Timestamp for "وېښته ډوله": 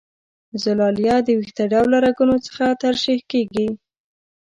1.37-1.97